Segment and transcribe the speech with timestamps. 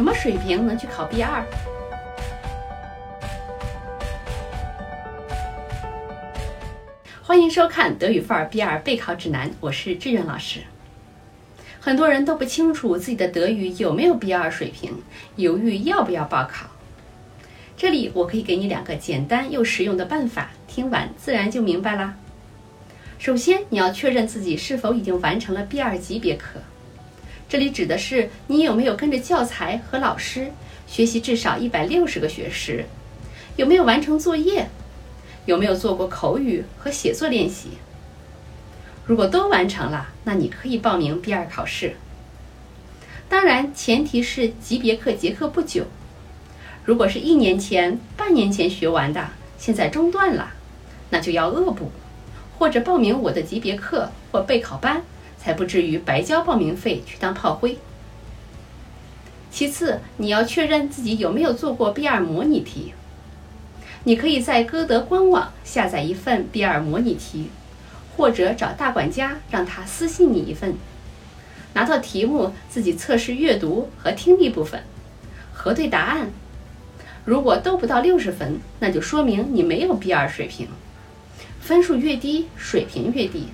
[0.00, 1.44] 什么水平能去考 B 二？
[7.22, 10.60] 欢迎收看德语范儿 B 二备考指南，我是志愿老师。
[11.80, 15.02] 很多人都不清楚自己的德语有没有 B 二水平，
[15.36, 16.68] 犹豫要不要报考。
[17.76, 22.14] 这里我可以给你两个简单又实用的办法，听完自然就明白啦。
[23.18, 26.58] 首先，你要确认自己是否已经完成了 B 二级别课。
[27.50, 30.52] 这里指的是你有没有跟着教材和老师
[30.86, 32.86] 学习至少一百六十个学时，
[33.56, 34.68] 有没有完成作业。
[35.46, 37.70] 有没有做过口语和写作练习？
[39.04, 41.96] 如果都完成了，那你可以报名 B 二考试。
[43.28, 45.86] 当然，前提是级别课结课不久。
[46.84, 50.52] 如果是一年前、半年前学完的，现在中断了，
[51.08, 51.90] 那就要恶补，
[52.58, 55.02] 或者报名我的级别课或备考班，
[55.42, 57.78] 才不至于白交报名费去当炮灰。
[59.50, 62.92] 其次，你要确认自己有没有做过 B 二模拟题。
[64.04, 67.50] 你可以在歌德官网下载一份 B 二模拟题，
[68.16, 70.74] 或者找大管家让他私信你一份。
[71.74, 74.82] 拿到题目，自己测试阅读和听力部分，
[75.52, 76.30] 核对答案。
[77.24, 80.68] 如果都不到六十分，那就说明你没有 B 二水平。
[81.60, 83.48] 分数越低，水平越低。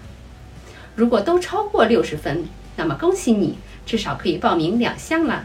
[0.97, 5.45] 如果都超过六十分，那么恭喜你，至少可以报名两项了。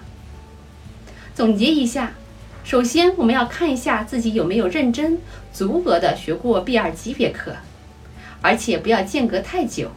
[1.36, 2.14] 总结一下。
[2.64, 5.18] 首先，我们要看一下自己有没有认真、
[5.52, 7.56] 足额的学过 B 二级别课，
[8.40, 9.90] 而且不要间隔太久。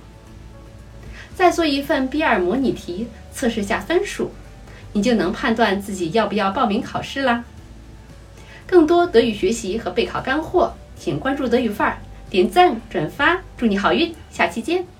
[1.35, 4.31] 再做一份 B 二模拟题，测试下分数，
[4.95, 7.45] 你就能判断自己要不要报名考试啦。
[8.67, 11.99] 更多德语学习和备考干货，请关注德语范儿，
[12.31, 14.94] 点赞转发，祝你好运，下期见。